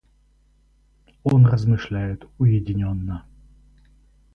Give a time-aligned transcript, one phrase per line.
[1.23, 3.23] Он размышляет уединенно.